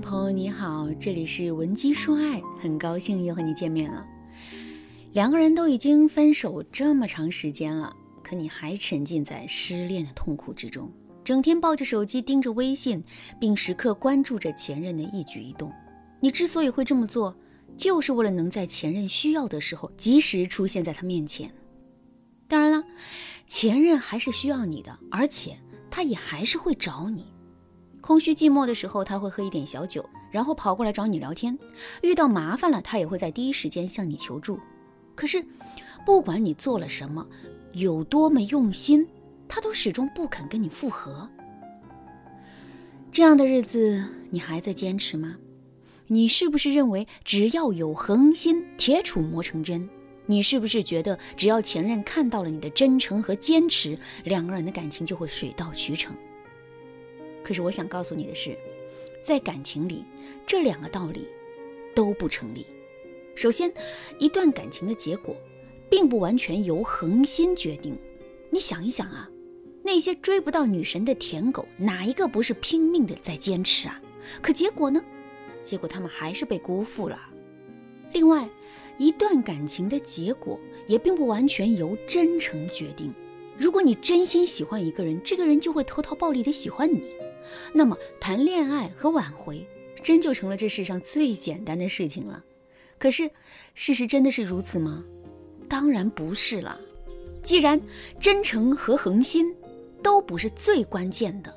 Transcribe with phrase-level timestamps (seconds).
[0.00, 4.06] 朋友你好，这里是文姬说爱，很高兴又和你见面了。
[5.12, 10.90] 两个人都已经分手这么长时间了，可你还沉浸在失恋的痛苦之中，
[11.24, 13.02] 整天抱着手机盯着微信，
[13.40, 15.72] 并时刻关注着前任的一举一动。
[16.20, 17.36] 你之所以会这么做，
[17.76, 21.50] 就是为了能在前任需要的时候及时出现在他面前。
[22.46, 22.84] 当然了，
[23.46, 25.58] 前任还是需要你的，而且
[25.90, 27.26] 他也还是会找你。
[28.00, 31.56] 空虚寂寞的时候，他会喝一点小酒，然后跑过来找你聊天；
[32.02, 34.58] 遇到麻烦了，他也会在第一时间向你求助。
[35.14, 35.44] 可是，
[36.06, 37.26] 不管你做了什么，
[37.72, 39.06] 有多么用心，
[39.48, 41.28] 他都始终不肯跟你复合。
[43.10, 45.36] 这样的日子，你还在坚持吗？
[46.06, 49.88] 你是不是认为只要有恒心，铁杵磨成针？
[50.24, 56.14] 你是不是觉得只要前任看到了你的真诚和坚持，两个人的感情就会水到渠成？
[57.42, 58.56] 可是我想告诉你的是，
[59.22, 60.04] 在感情里，
[60.46, 61.26] 这两个道理
[61.94, 62.66] 都不成立。
[63.34, 63.72] 首先，
[64.18, 65.36] 一段感情的结果，
[65.88, 67.96] 并不完全由恒心决定。
[68.50, 69.30] 你想一想啊，
[69.82, 74.00] 那些追不到女神的舔狗，哪一个不是拼命的在坚持啊？
[74.42, 75.02] 可结果呢？
[75.62, 77.18] 结果他们还是被辜负了。
[78.12, 78.48] 另外，
[78.96, 83.12] 一段感情的结果，也并不完全由真诚决定。
[83.56, 87.02] 如果你真心喜欢一个人，这个人就会投桃报李的喜欢你。
[87.72, 89.66] 那么，谈恋爱和挽回，
[90.02, 92.44] 真就成了这世上最简单的事情了。
[92.98, 93.30] 可是，
[93.74, 95.04] 事实真的是如此吗？
[95.68, 96.80] 当然不是了。
[97.42, 97.80] 既然
[98.20, 99.54] 真诚和恒心
[100.02, 101.56] 都不是最关键的，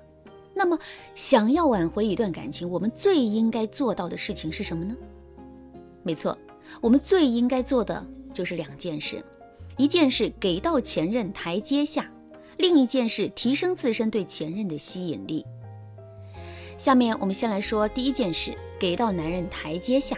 [0.53, 0.77] 那么
[1.15, 4.95] 想要挽回一段感情，我们最应该做到的事情是什么呢？
[6.03, 6.37] 没错，
[6.79, 9.23] 我们最应该做的就是两件事：
[9.77, 12.09] 一件事给到前任台阶下，
[12.57, 15.45] 另一件事提升自身对前任的吸引力。
[16.81, 20.17] 下面我们先来说第一件事，给到男人台阶下。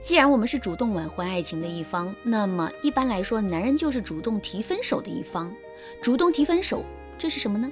[0.00, 5.52] 既然我们是主动挽回爱情的一方，那么一般来说，男人就是主动提分手的一方。
[6.00, 6.84] 主动提分手，
[7.18, 7.68] 这是什么呢？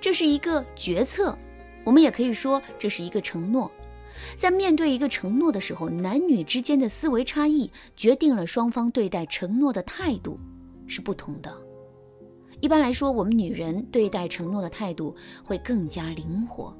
[0.00, 1.36] 这是一个决策，
[1.84, 3.70] 我们也可以说这是一个承诺。
[4.38, 10.40] 在面对一个承诺的时候，男女之间的思维差异决定了双方对待承诺的态度
[10.86, 11.54] 是不同的。
[12.62, 15.14] 一般来说，我们女人对待承诺的态度
[15.44, 16.74] 会更加灵活。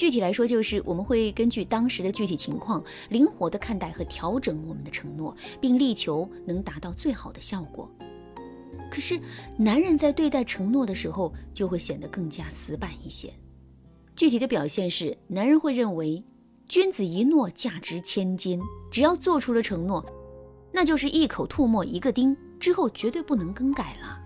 [0.00, 7.86] 具体来说，就是我们会根据当时的具体情况，灵活地看待和调整我们的承诺，并力求能达到最好的效果。
[8.90, 9.20] 可是，
[9.58, 13.30] 男人在对待承诺的时候，就会显得更加死板一些。
[14.16, 16.24] 具体的表现是，男人会认为，
[16.66, 18.58] 君子一诺价值千金，
[18.90, 20.02] 只要做出了承诺，
[20.72, 24.18] 那就是一口吐沫一个钉，之后绝对不能更改了。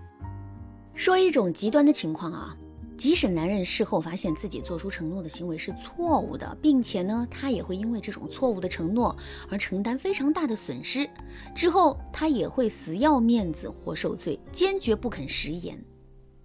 [0.93, 2.55] 说一种极端的情况啊。
[2.97, 9.15] 即使男人事后发现自己做出承诺的行为是错误的，并且呢，他也会因为这种错误的承诺
[9.49, 11.09] 而承担非常大的损失，
[11.53, 15.77] 之后他也会死要面子活受罪，坚决不肯食言。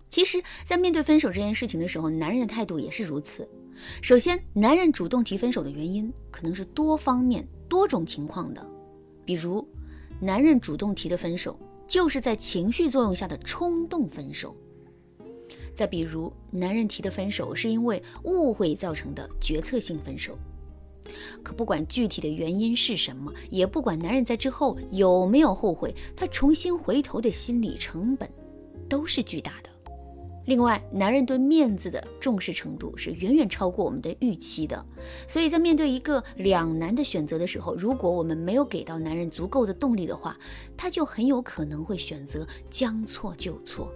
[0.09, 3.49] 其实，在面对分手这件事情的时候，男人的态度也是如此。
[4.03, 8.67] 首先，男人主动提分手的原因可能是多方面、多种情况的，
[9.25, 9.67] 比如，
[10.21, 11.57] 男人主动提的分手
[11.87, 14.57] 就是在情绪作用下的冲动分手。
[15.75, 20.39] 再比如，男人提的分手是因为误会造成的决策性分手，
[21.43, 28.29] 可不管具体的原因是什么，也不管男人在之后有没有后悔，他重新回头的心理成本
[28.89, 29.71] 都是巨大的。
[30.47, 34.85] 另外，男人对面子的重视程度是远远超过我们的预期的，
[35.29, 40.37] 所以在面对一个两难的选择的时候，如果我们没有给到男人足够的动力的话，
[40.77, 43.93] 他就很有可能会选择将错就错。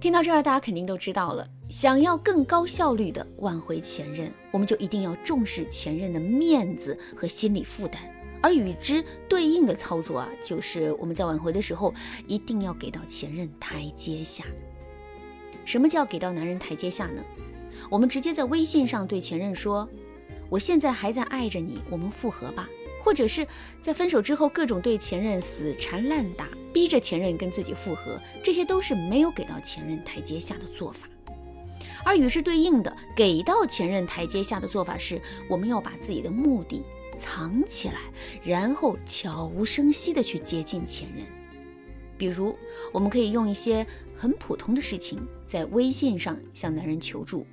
[0.00, 1.44] 听到这儿，大家肯定都知道了。
[1.68, 8.00] 想要更高效率的挽回前任，我们就一定要重视前任的面子和心理负担。
[8.40, 11.92] 而与之对应的操作啊，就是我们在挽回的时候，
[12.28, 14.44] 一定要给到前任台阶下。
[15.64, 17.22] 什么叫给到男人台阶下呢？
[17.90, 19.88] 我们直接在微信上对前任说
[20.48, 22.68] ：“我现在还在爱着你，我们复合吧。”
[23.02, 23.46] 或者是
[23.80, 31.08] 在分手之后各种对前任死缠烂打，逼着前任跟自己复合，这些都是没有给到前任台阶下的做法。
[32.04, 35.20] 而与之对应的，给到前任台阶下的做法是，
[35.50, 36.84] 我们要把自己的目的
[37.18, 37.96] 藏起来，
[38.44, 41.26] 然后悄无声息的去接近前任。
[42.16, 42.56] 比如，
[42.92, 43.84] 我们可以用一些
[44.16, 47.44] 很普通的事情，在微信上向男人求助。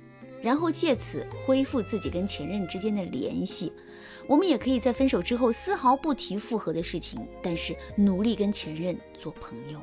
[0.42, 3.72] 然后借此恢复自己跟前任之间的联系。
[4.26, 9.80] 我们也可以在分手之后丝毫不提复合的事情，但是努力跟前任做朋友。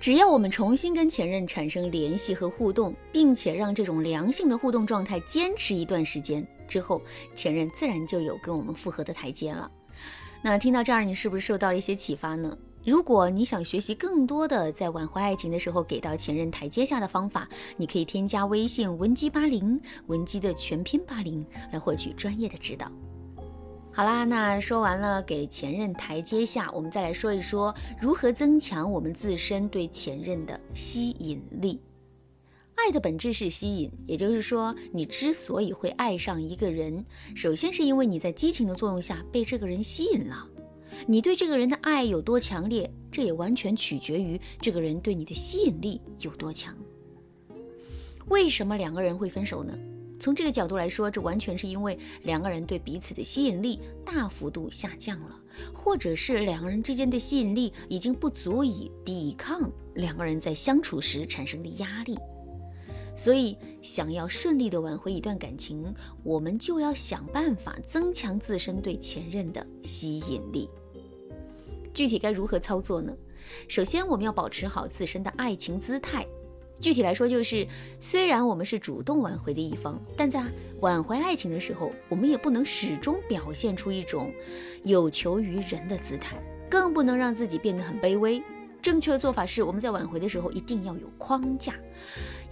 [0.00, 7.02] 只要我们重新跟前任产生联系和互动，并且让这种良性的互动状态坚持一段时间之后，
[7.34, 9.68] 前任自然就有跟我们复合的台阶了。
[10.40, 12.56] 那听到这儿，你是不是受到了一些启发呢？
[12.88, 17.46] 如果你想学习更多的在挽回爱情的时候给到前任台阶下的方法，
[17.76, 22.90] 你可以添加微信文姬八零，文姬的全拼八零，来获取专业的指导。
[23.92, 31.82] 好啦，那说完了给前任台阶下，我们再来说一说如何增强我们自身对前任的吸引力。
[32.74, 40.48] 爱的本质是吸引，也就是说，你之所以会爱上一个人，首先是因为你在激情的作用下被这个人吸引了。
[41.06, 46.76] 你对这个人的爱有多强烈，这也完全取决于这个人对你的吸引力有多强。
[48.28, 49.76] 为什么两个人会分手呢？
[50.20, 55.40] 从这个角度来说，这完全是因为两个人对彼此的吸引力大幅度下降了，
[55.72, 62.18] 或者是两个人之间的吸引力已经不足以抵抗两个人在相处时产生的压力。
[63.14, 70.68] 所以，想要顺利的挽回一段感情，我们就要想办法增强自身对前任的吸引力。
[71.98, 73.12] 具体该如何操作呢？
[73.66, 76.24] 首先，我们要保持好自身的爱情姿态。
[76.78, 77.66] 具体来说，就是
[77.98, 80.40] 虽然我们是主动挽回的一方，但在
[80.78, 84.32] 挽回爱情的时候，我们也不能始终表现出一种
[84.84, 86.36] 有求于人的姿态，
[86.70, 88.40] 更不能让自己变得很卑微。
[88.80, 91.74] 正确的做法是，我们在挽回的时候一定要有框架，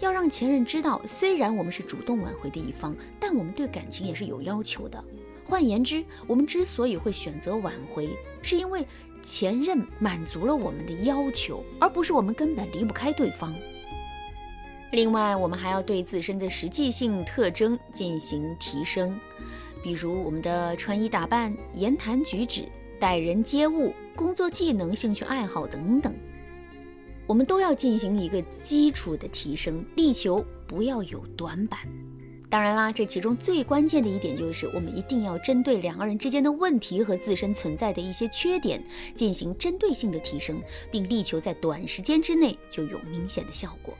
[0.01, 5.05] 要让前任知道，虽然我们是主动挽回的一方，但我们对感情也是有要求的。
[5.45, 8.11] 换言之，我们之所以会选择挽回，
[8.43, 8.85] 是因为
[9.27, 13.53] 前任满足了我们的要求，而不是我们根本离不开对方。
[14.93, 19.19] 另外，我们还要对自身的实际性特征进行提升，
[19.83, 22.69] 比如我们的穿衣打扮、言谈举止、
[23.01, 26.15] 待人接物、工作技能、兴趣爱好等等，
[27.27, 31.81] 我们都要进行一个基础的提升，力求不要有短板。
[32.57, 38.83] 当然啦，这其中最关键的一点就是，我们一定要针对两个人之间的问题和自身存在的一些缺点
[39.15, 40.59] 进行针对性的提升，
[40.91, 43.93] 并力求在短时间之内就有明显的效果。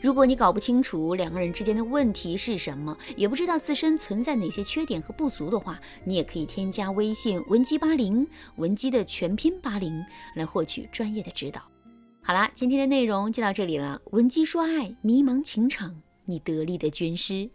[0.00, 8.26] 如果你搞不清楚两个人之间的问题是什么，也不知道自身存在哪些缺点和不足的话，你也可以添加微信文姬八零，
[8.56, 10.02] 文姬的全拼八零，
[10.34, 11.60] 来获取专业的指导。
[12.22, 14.00] 好啦，今天的内容就到这里了。
[14.12, 15.94] 文姬说爱，迷茫情场，
[16.24, 17.50] 你得力的军师。